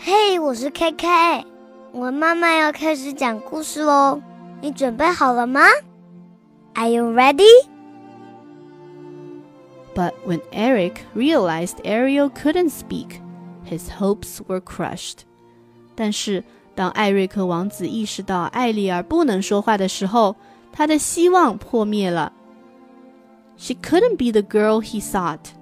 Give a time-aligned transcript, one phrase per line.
[0.00, 1.44] 嘿，我是 K K，
[1.90, 4.22] 我妈妈要开始讲故事喽，
[4.60, 5.62] 你准备好了吗
[6.74, 7.66] ？Are you ready?
[9.96, 13.20] But when Eric realized Ariel couldn't speak,
[13.68, 15.22] his hopes were crushed.
[15.96, 16.44] 但是
[16.76, 20.36] 当艾瑞克王子意识到艾丽尔不能说话的时候，
[20.72, 22.32] 他的希望破灭了。
[23.56, 25.57] She couldn't be the girl he sought.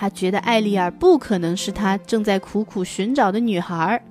[0.00, 4.02] 他觉得艾丽尔不可能是他正在苦苦寻找的女孩。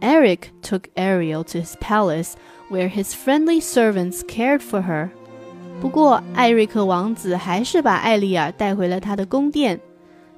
[0.00, 2.32] Eric took Ariel to his palace,
[2.70, 5.08] where his friendly servants cared for her.
[5.80, 9.80] 不过，艾瑞克王子还是把艾丽尔带回了他的宫殿，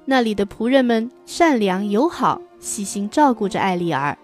[0.05, 4.17] 那里的仆人们善良友好，细心照顾着艾丽尔。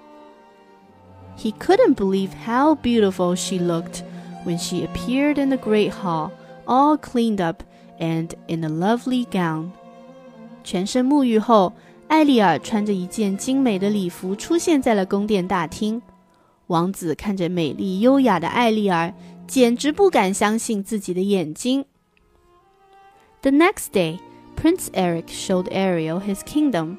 [1.38, 4.04] He couldn't believe how beautiful she looked
[4.46, 6.32] when she appeared in the great hall,
[6.66, 7.62] all cleaned up
[8.00, 9.70] and in a lovely gown.
[10.64, 11.74] 全身沐浴后，
[12.08, 16.02] 艾丽尔穿着一件精美的礼服出现在了宫殿大厅。
[16.68, 19.14] 王子看着美丽优雅的艾丽尔，
[19.48, 21.86] 简直不敢相信自己的眼睛。
[23.42, 24.18] The next day,
[24.56, 26.98] Prince Eric showed Ariel his kingdom.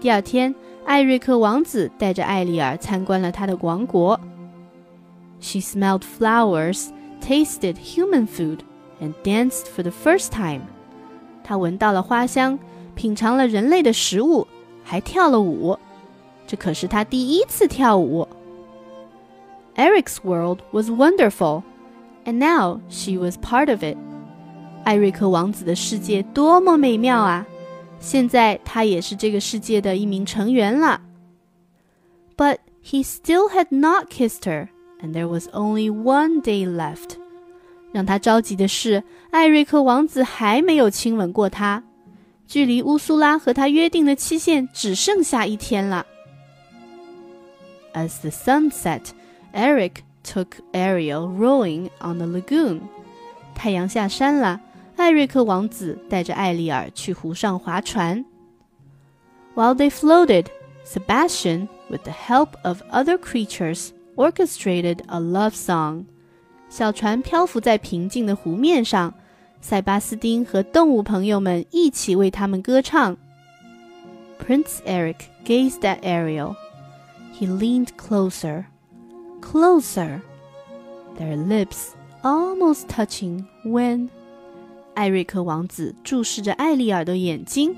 [0.00, 0.54] 第二天，
[0.86, 4.18] 艾瑞克王子带着艾丽尔参观了他的王国。
[5.40, 6.88] She smelled flowers,
[7.20, 8.60] tasted human food,
[9.00, 10.62] and danced for the first time.
[11.44, 12.58] 她闻到了花香，
[12.94, 14.46] 品尝了人类的食物，
[14.84, 15.78] 还跳了舞。
[16.46, 18.26] 这可是她第一次跳舞。
[19.76, 21.62] Eric's world was wonderful,
[22.24, 23.96] and now she was part of it.
[24.84, 27.46] 艾瑞克王子的世界多么美妙啊！
[27.98, 31.00] 现在他也是这个世界的一名成员了。
[32.36, 34.68] But he still had not kissed her,
[35.02, 37.16] and there was only one day left.
[37.92, 41.82] 让他着急的是，艾瑞克王子还没有亲吻过她，
[42.46, 46.06] 距离乌苏拉和他约定的期限只剩下一天了。
[47.94, 49.12] As the sun set,
[49.52, 52.80] Eric took Ariel rowing on the lagoon.
[53.54, 54.60] 太阳下山了。
[54.96, 58.24] 艾瑞克王子带着艾丽尔去湖上划船。
[59.54, 60.46] While they floated,
[60.86, 66.04] Sebastian, with the help of other creatures, orchestrated a love song.
[66.71, 69.13] 小船漂浮在平静的湖面上，
[69.59, 73.17] 塞巴斯丁和动物朋友们一起为他们歌唱。
[74.39, 76.55] Prince Eric gazed at Ariel.
[77.37, 78.67] He leaned closer,
[79.41, 80.21] closer,
[81.19, 81.89] their lips
[82.23, 84.07] almost touching when
[84.93, 87.75] 艾瑞克王子注视着艾丽尔的眼睛，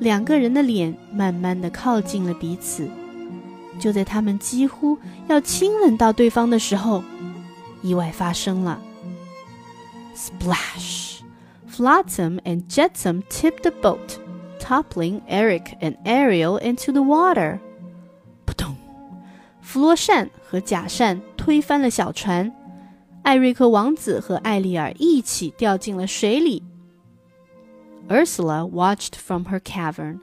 [0.00, 2.88] 两个人的脸慢慢的靠近了彼此。
[3.78, 4.98] 就在他们几乎
[5.28, 7.04] 要亲吻到对方的时候，
[7.81, 8.81] 意外发生了。
[10.15, 11.21] Splash!
[11.69, 14.17] Flotsam and Jetsam tipped the boat,
[14.59, 17.59] toppling Eric and Ariel into the water.
[18.45, 18.75] 扑通！
[19.61, 22.51] 弗罗扇和假扇推翻了小船。
[23.21, 26.63] 艾瑞克王子和艾丽尔一起掉进了水里。
[28.07, 30.19] Ursula watched from her cavern。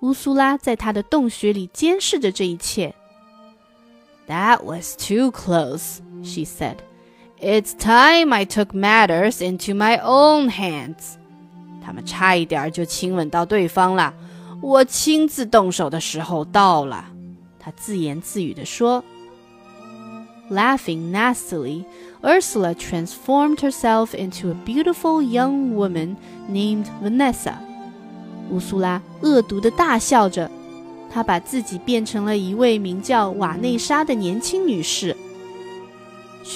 [0.00, 2.94] 乌苏拉在她的洞穴里监视着这一切。
[4.26, 6.78] That was too close, she said.
[7.40, 11.16] It's time I took matters into my own hands.
[11.84, 14.14] 他们差一点就亲吻到对方了，
[14.60, 17.06] 我亲自动手的时候到了。
[17.58, 19.02] 她自言自语地说。
[20.50, 21.84] Laughing nastily,
[22.20, 26.16] Ursula transformed herself into a beautiful young woman
[26.48, 27.54] named Vanessa.
[28.50, 30.50] 乌苏拉恶毒地大笑着，
[31.10, 35.16] 她把自己变成了一位名叫瓦内莎的年轻女士。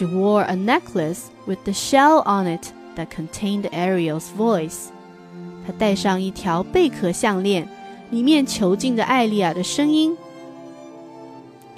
[0.01, 4.91] She wore a necklace with the shell on it that contained Ariel's voice.
[5.67, 7.69] 她戴上一条贝壳项链，
[8.11, 10.17] 里面囚禁着艾丽尔的声音。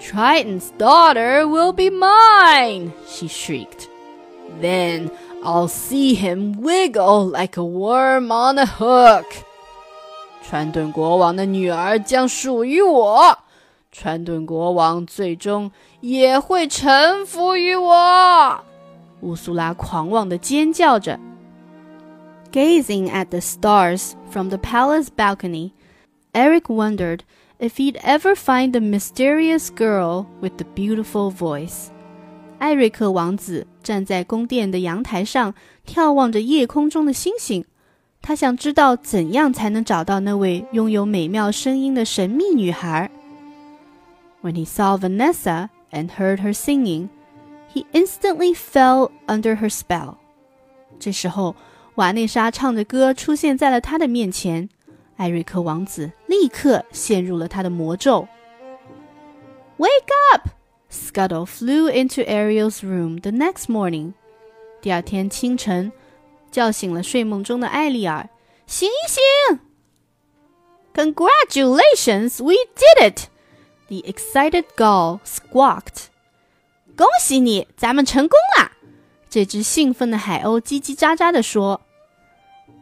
[0.01, 3.89] Triton's daughter will be mine, she shrieked.
[4.61, 5.11] Then
[5.43, 9.25] I'll see him wiggle like a worm on a hook.
[10.43, 13.39] 川顿国王的女儿将属于我，
[13.93, 15.71] 川顿国王最终
[16.03, 18.65] 也会臣服于我。
[19.21, 21.19] 乌苏拉狂妄地尖叫着。
[22.53, 25.73] Gazing at the stars from the palace balcony,
[26.33, 27.21] Eric wondered
[27.59, 31.89] if he'd ever find the mysterious girl with the beautiful voice.
[32.59, 35.55] 艾瑞克王子站在宫殿的阳台上，
[35.87, 37.65] 眺望着夜空中的星星。
[38.21, 43.11] 他想知道怎样才能找到那位拥有美妙声音的神秘女孩。
[44.43, 47.09] When he saw Vanessa and heard her singing,
[47.73, 50.17] he instantly fell under her spell.
[50.99, 51.55] 这时候，
[51.97, 54.69] 瓦内莎唱着歌出现在了他的面前。
[55.17, 58.29] 艾瑞克王子立刻陷入了他的魔咒。
[59.79, 60.49] Wake up!
[60.91, 64.13] Scuttle flew into Ariel's room the next morning.
[64.81, 65.93] 第二天清晨，
[66.51, 68.29] 叫醒了睡梦中的艾丽尔。
[68.67, 69.59] 醒醒！
[70.95, 73.29] Congratulations, we did it!
[73.93, 76.07] The excited gull squawked.
[76.97, 78.73] 恭喜你，咱们成功啦！
[79.31, 81.81] 这只兴奋的海鸥叽叽喳喳地说。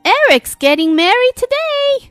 [0.02, 2.10] Eric's getting married today.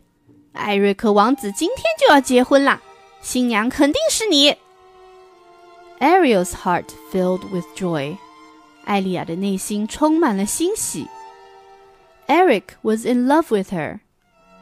[0.54, 2.82] 艾瑞克王子今天就要结婚啦，
[3.22, 4.56] 新娘肯定是你。
[6.00, 8.18] Ariel's heart filled with joy.
[8.86, 11.08] 艾丽亚的内心充满了欣喜。
[12.28, 14.00] Eric was in love with her.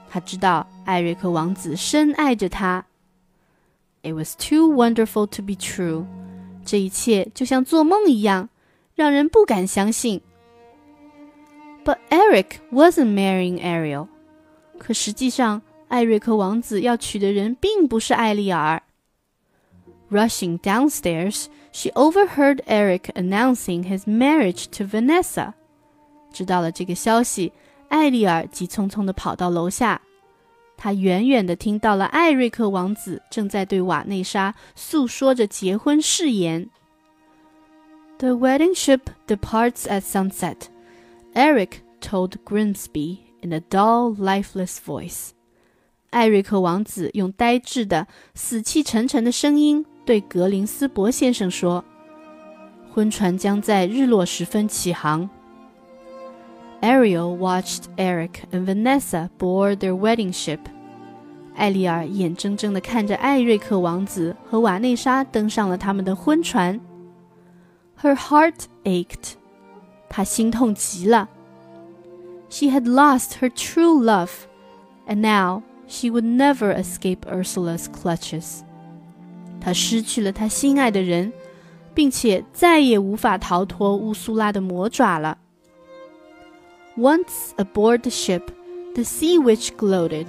[0.09, 2.85] 他知道艾瑞克王子深爱着她。
[4.01, 6.05] It was too wonderful to be true.
[6.65, 8.49] 这一切就像做梦一样，
[8.95, 10.21] 让人不敢相信。
[11.85, 14.07] But Eric wasn't marrying Ariel.
[14.77, 18.81] 可实际上，艾瑞克王子要娶的人并不是艾丽尔。
[20.09, 25.53] Rushing downstairs, she overheard Eric announcing his marriage to Vanessa.
[26.31, 27.51] 知道了这个消息，
[27.89, 30.01] 艾丽尔急匆匆地跑到楼下。
[30.78, 36.70] 他远远地听到了艾瑞克王子正在对瓦内莎诉说着结婚誓言。
[38.18, 40.68] The wedding ship departs at sunset.
[41.34, 45.30] Eric told Grimsby in a dull, lifeless voice.
[46.10, 51.84] 艾瑞克王子用呆滞的、死气沉沉的声音对格林斯伯先生说
[52.94, 55.28] ：“婚船将在日落时分起航。”
[56.81, 60.59] Ariel watched Eric and Vanessa board their wedding ship.
[61.55, 66.79] 艾丽尔眼睁睁地看着艾瑞克王子和瓦内莎登上了他们的婚船。
[68.01, 69.35] Her heart ached.
[70.09, 71.29] 她心痛极了。
[72.49, 74.31] She had lost her true love,
[75.07, 78.61] and now she would never escape Ursula's clutches.
[79.61, 81.31] 她失去了她心爱的人，
[81.93, 85.37] 并且再也无法逃脱乌苏拉的魔爪了。
[86.97, 88.51] Once aboard the ship,
[88.93, 90.27] the sea witch gloated.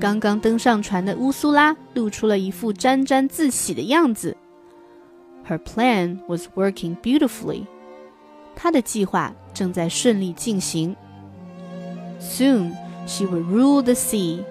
[0.00, 4.36] 刚刚登上船的乌苏拉露出了一副沾沾自喜的样子。
[5.48, 7.66] Her plan was working beautifully.
[8.54, 10.94] 她的计划正在顺利进行。
[12.20, 12.72] Soon
[13.06, 14.44] she would rule the sea.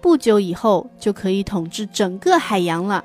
[0.00, 3.04] 不久以后就可以统治整个海洋了。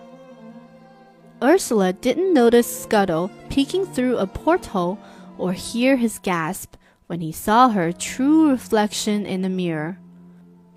[1.40, 4.98] Ursula didn't notice Scuttle peeking through a porthole
[5.38, 6.72] or hear his gasp
[7.14, 9.96] when he saw her true reflection in the mirror.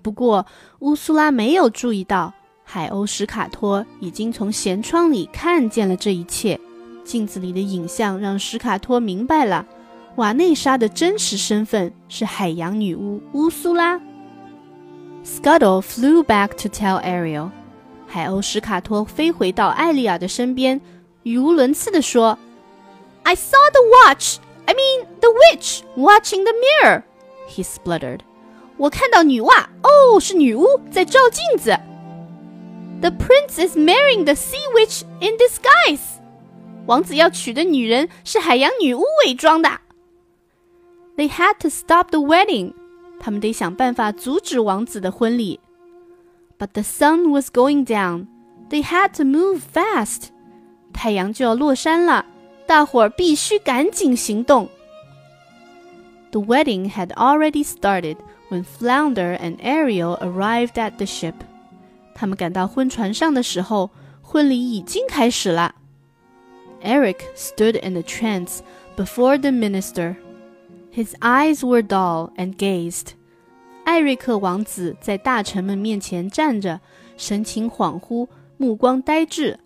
[0.01, 0.45] 不过，
[0.79, 2.33] 乌苏拉没有注意到
[2.63, 6.59] 海鸥史卡托已经从舷窗里看见了这一切。
[7.03, 9.65] 镜子里的影像让史卡托明白了，
[10.15, 13.99] 瓦内莎的真实身份是海洋女巫乌苏拉。
[15.25, 17.49] Scuttle flew back to tell Ariel。
[18.07, 20.79] 海鸥史卡托飞回到艾丽尔的身边，
[21.23, 22.37] 语无伦次地说：“
[23.23, 24.37] I saw the watch.
[24.67, 27.03] I mean the witch watching the mirror.”
[27.47, 28.19] He spluttered.
[28.77, 31.77] 我看到女袜，哦，是女巫在照镜子。
[33.01, 36.19] The prince is marrying the sea witch in disguise.
[36.85, 39.69] 王子要娶的女人是海洋女巫伪装的。
[41.15, 42.73] They had to stop the wedding，
[43.19, 45.59] 他们得想办法阻止王子的婚礼。
[46.57, 48.27] But the sun was going down.
[48.69, 50.29] They had to move fast.
[50.93, 52.25] 太阳就要落山了，
[52.67, 54.69] 大伙儿必须赶紧行动。
[56.31, 58.17] The wedding had already started
[58.49, 61.35] when Flounder and Ariel arrived at the ship.
[62.15, 65.75] 他们赶到婚船上的时候，婚礼已经开始了。
[66.81, 68.59] Eric stood in a trance
[68.95, 70.15] before the minister.
[70.91, 73.13] His eyes were dull and gazed.
[73.83, 76.79] 艾瑞克王子在大臣们面前站着，
[77.17, 79.59] 神情恍惚，目光呆滞。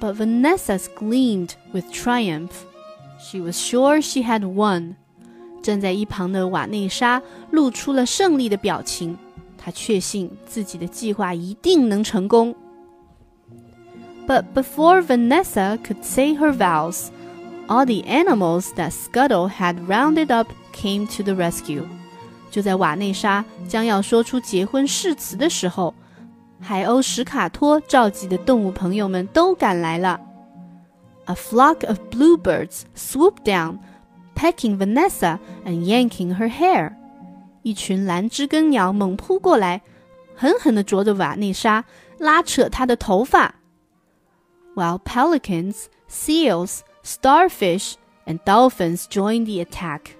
[0.00, 2.64] But Vanessa's gleamed with triumph.
[3.18, 4.96] She was sure she had won.
[5.62, 9.16] 站在一旁的瓦内莎露出了胜利的表情，
[9.56, 12.54] 她确信自己的计划一定能成功。
[14.26, 17.10] but before Vanessa could say her vows,
[17.68, 21.84] all the animals that Scuttle had rounded up came to the rescue.
[22.50, 25.92] 就在瓦内莎将要说出结婚誓词的时候，
[26.60, 30.20] 海鸥史卡托召集的动物朋友们都赶来了。
[31.26, 33.78] A flock of bluebirds swooped down,
[34.34, 36.94] pecking Vanessa and yanking her hair.
[37.62, 39.82] 一群蓝知更鸟猛扑过来，
[40.34, 41.84] 狠狠地啄着瓦内莎，
[42.18, 43.54] 拉扯她的头发。
[44.74, 47.94] while pelicans, seals, starfish,
[48.26, 50.12] and dolphins joined the attack.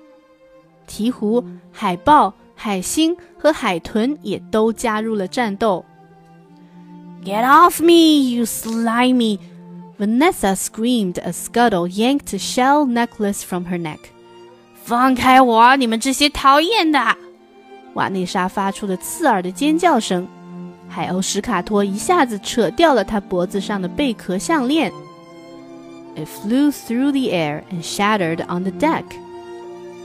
[0.86, 5.84] 鹈鹕、海豹、 海星和海豚也都加入了战斗。
[7.24, 9.38] Get off me, you slimy!
[9.98, 13.98] Vanessa screamed as Scuttle yanked a shell necklace from her neck.
[14.84, 17.16] 放开我，你们这些讨厌的！
[17.94, 20.26] 瓦内莎发出了刺耳的尖叫声。
[20.88, 24.90] 海鸥史卡托一下子扯掉了他脖子上的贝壳项链。
[26.16, 29.04] It flew through the air and shattered on the deck.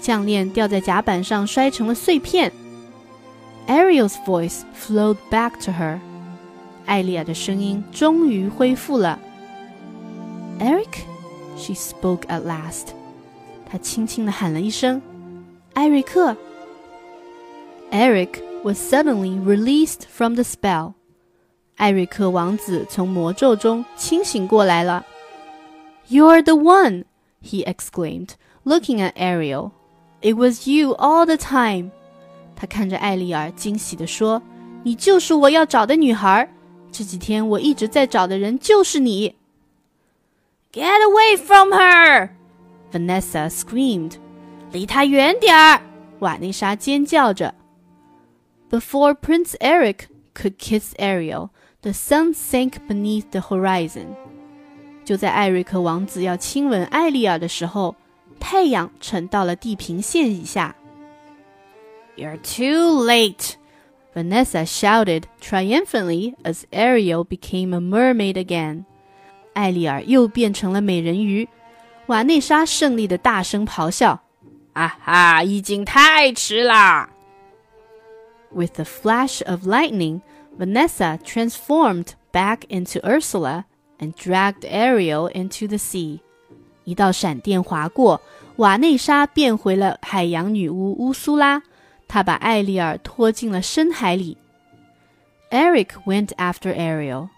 [0.02, 2.52] 项链掉在甲板上，摔成了碎片。
[3.68, 6.00] Ariel's voice flowed back to her.
[6.87, 9.19] 艾丽亚的声音终于恢复了。
[10.59, 11.05] Eric,
[11.57, 12.89] she spoke at last.
[13.71, 15.01] 她轻轻地喊了一声
[15.75, 16.37] ：“艾瑞克。”
[17.91, 20.95] Eric was suddenly released from the spell.
[21.77, 25.05] 艾瑞克王子从魔咒中清醒过来了。
[26.09, 27.05] You're the one!
[27.43, 28.31] he exclaimed,
[28.65, 29.73] looking at Ariel.
[30.21, 31.91] It was you all the time.
[32.55, 34.41] 他看着艾丽尔，惊喜地说
[34.85, 36.49] ：“你就是我要找的女孩。
[36.92, 39.36] 这几天我一直在找的人就是你。”
[40.74, 42.30] Get away from her!
[42.92, 44.14] Vanessa screamed.
[44.72, 45.82] 离她远点儿！
[46.20, 47.54] 瓦妮莎尖叫着。
[48.70, 51.50] Before Prince Eric could kiss Ariel,
[51.82, 54.08] the sun sank beneath the horizon.
[55.06, 57.96] 就在艾瑞克王子要亲吻艾丽尔的时候，
[58.40, 60.76] 太阳沉到了地平线以下。
[62.18, 63.54] You're too late!
[64.14, 68.86] Vanessa shouted triumphantly as Ariel became a mermaid again.
[69.54, 71.48] 艾丽尔又变成了美人鱼。
[72.08, 74.20] 瓦内莎胜利的大声咆哮：“
[74.74, 75.44] 啊哈！
[75.44, 77.10] 已经太迟啦！”
[78.52, 80.22] With the flash of lightning,
[80.58, 83.66] Vanessa transformed back into Ursula
[84.00, 86.22] and dragged Ariel into the sea.
[86.86, 88.22] 一道闪电划过，
[88.56, 91.62] 瓦内莎变回了海洋女巫乌苏拉。
[92.12, 94.38] 她把艾丽尔拖进了深海里。
[95.52, 97.30] Eric went after Ariel.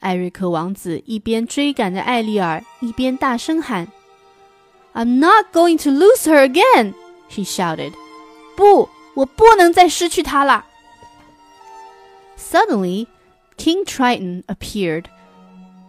[0.00, 3.88] 艾瑞克王子一边追赶着艾丽尔，一边大声喊：“
[4.92, 6.92] I'm not going to lose her again!”
[7.30, 7.92] he shouted.
[8.54, 10.66] 不，我不能再失去她了。
[12.36, 13.06] Suddenly,
[13.56, 15.06] King Triton appeared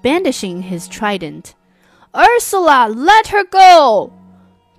[0.01, 1.51] brandishing his trident.
[2.13, 4.11] Ursula, let her go!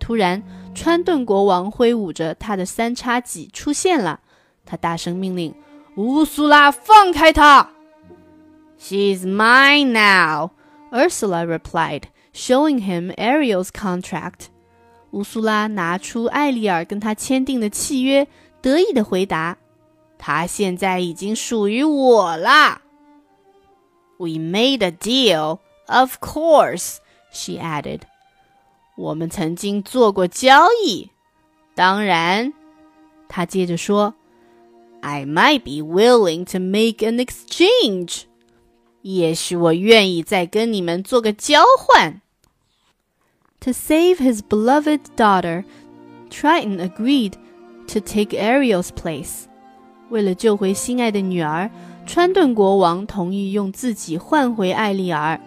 [0.00, 0.42] 突然，
[0.73, 4.21] 川顿国王挥舞着他的三叉戟出现了。
[4.65, 5.53] 他大声命令
[5.97, 7.71] ：“乌苏拉，放开他！”
[8.79, 10.51] She's mine now,
[10.91, 14.47] Ursula replied, showing him Ariel's contract.
[15.11, 18.27] 乌苏拉拿出艾丽尔跟他签订的契约，
[18.61, 19.57] 得意地回答
[20.17, 22.81] ：“她现在已经属于我啦。”
[24.17, 26.97] We made a deal, of course,
[27.31, 28.01] she added.
[29.00, 31.10] 我们曾经做过交易，
[31.74, 32.52] 当然，
[33.28, 34.14] 她接着说，
[35.00, 38.22] I might be willing to make an exchange.
[39.02, 42.20] 也许我愿意再跟你们做个交换。
[43.60, 45.64] To save his beloved daughter,
[46.30, 47.32] Triton agreed
[47.88, 49.44] to take Ariel's place.
[50.08, 51.70] 为了救回心爱的女儿。
[52.08, 55.40] 川顿国王同意用自己换回艾丽尔。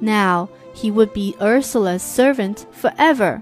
[0.00, 3.40] Now he would be Ursula's servant forever。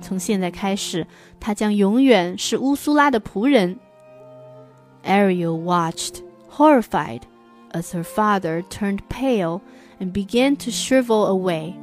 [0.00, 1.06] 从现在开始，
[1.38, 3.78] 他将永远是乌苏拉的仆人。
[5.04, 7.22] Ariel watched, horrified,
[7.72, 9.60] as her father turned pale
[10.00, 11.74] and began to shrivel away。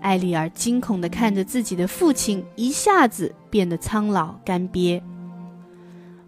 [0.00, 5.00] 艾丽尔惊恐地看着自己的父亲一下子变得苍老干瘪。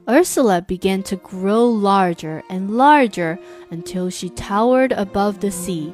[0.06, 3.38] Ursula began to grow larger and larger
[3.70, 5.90] until she towered above the sea.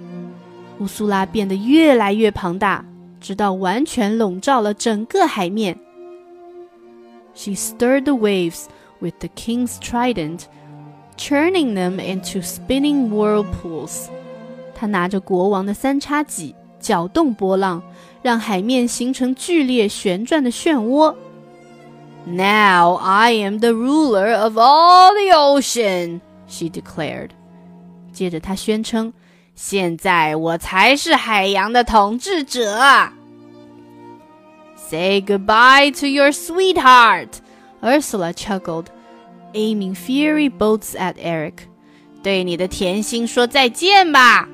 [0.79, 2.83] 乌苏拉变得越来越庞大，
[3.21, 5.79] 直到完全笼罩了整个海面。
[7.33, 8.65] She stirred the waves
[8.99, 10.43] with the king's trident,
[11.17, 14.07] churning them into spinning whirlpools.
[14.73, 17.81] 她拿着国王的三叉戟，搅动波浪，
[18.21, 21.15] 让海面形成剧烈旋转的漩涡。
[22.27, 27.29] now I am the ruler of all the ocean, she declared.
[28.11, 29.13] 接着她宣称
[29.54, 33.12] ：“现在我才是海洋的统治者。”
[34.76, 37.40] Say goodbye to your sweetheart,
[37.80, 38.86] Ursula chuckled,
[39.52, 41.68] aiming fiery bolts at Eric.
[42.22, 44.48] 对你的甜心说再见吧。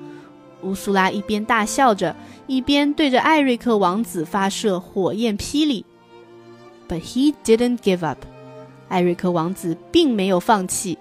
[0.63, 2.15] 乌苏拉一边大笑着，
[2.47, 5.85] 一边对着艾瑞克王子发射火焰霹雳。
[6.89, 8.19] but he didn't give up.
[8.89, 10.97] 艾瑞克王子并没有放弃。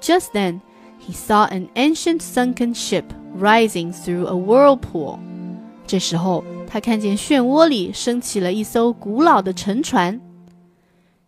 [0.00, 0.60] Just then,
[1.00, 5.18] he saw an ancient sunken ship rising through a whirlpool.
[5.86, 10.20] 这时候，他看见漩涡里升起了一艘古老的沉船。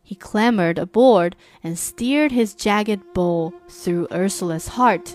[0.06, 1.32] He clambered aboard
[1.62, 5.14] and steered his jagged bow through Ursula's heart.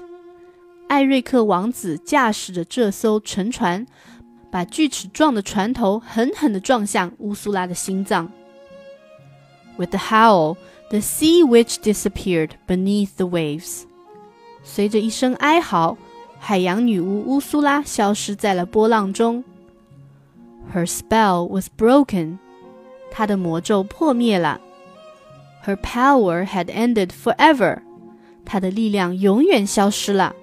[0.88, 3.86] 艾瑞克王子驾驶着这艘沉船，
[4.52, 8.32] 把锯齿状的船头狠狠地撞向乌苏拉的心脏。
[9.78, 10.58] With a howl,
[10.90, 13.84] the sea witch disappeared beneath the waves.
[14.64, 15.98] 随着一声哀嚎，
[16.40, 19.44] 海洋女巫乌苏拉消失在了波浪中。
[20.74, 22.38] Her spell was broken.
[23.12, 24.62] 她的魔咒破灭了。
[25.66, 27.80] Her power had ended forever.
[28.46, 30.36] 她的力量永远消失了。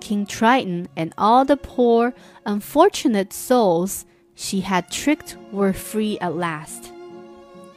[0.00, 2.12] King Triton and all the poor,
[2.44, 4.02] unfortunate souls
[4.34, 6.90] she had tricked were free at last.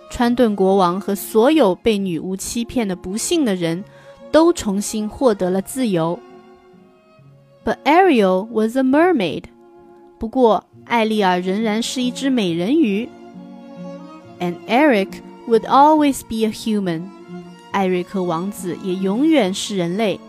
[0.10, 3.84] 川顿国王和所有被女巫欺骗的不幸的人，
[4.32, 6.20] 都重新获得了自由。
[7.66, 9.44] But Ariel was a mermaid.
[10.20, 13.10] 不过，艾丽尔仍然是一只美人鱼。
[14.40, 17.04] And Eric would always be a human.
[17.72, 20.20] 艾瑞克王子也永远是人类。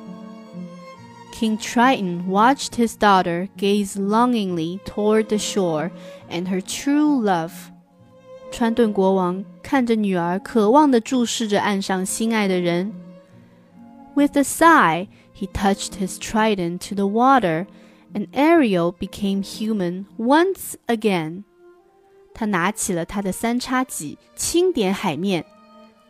[1.33, 5.91] King Triton watched his daughter gaze longingly toward the shore
[6.29, 7.53] and her true love.
[8.51, 12.93] 川顿国王看着女儿，渴望地注视着岸上心爱的人。
[14.15, 17.67] With a sigh, he touched his trident to the water,
[18.13, 21.45] and Ariel became human once again.
[22.35, 25.45] 他拿起了他的三叉戟，轻点海面，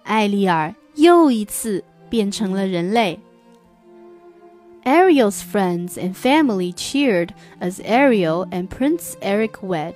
[0.05, 3.21] 艾丽尔又一次变成了人类。
[4.85, 9.95] Ariel's friends and family cheered as Ariel and Prince Eric wed.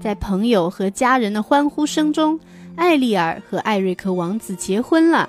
[0.00, 2.40] 在朋友和家人的欢呼声中，
[2.74, 5.28] 艾丽尔和艾瑞克王子结婚了。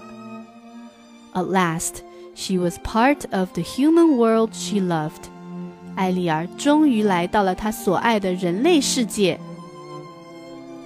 [1.35, 2.03] At last,
[2.35, 5.29] she was part of the human world she loved.
[5.95, 9.39] 艾丽尔终于来到了她所爱的人类世界。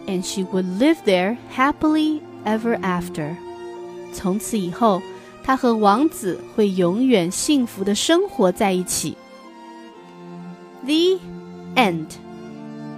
[0.07, 3.35] And she would live there happily ever after.
[4.13, 5.01] 从此以后。
[5.45, 9.15] 他和王子会永远幸福的生活在一起。
[10.83, 11.19] The
[11.75, 12.07] end。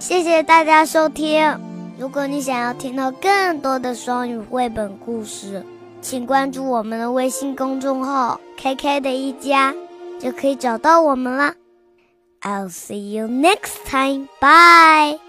[0.00, 1.60] 谢谢大家收听。
[1.98, 5.62] 如果你想要听到更多的双语绘本故事，
[6.03, 9.73] 请关注我们的微信公众号 “KK 的一家”，
[10.19, 11.55] 就可以找到我们了。
[12.41, 14.27] I'll see you next time.
[14.41, 15.22] Bye.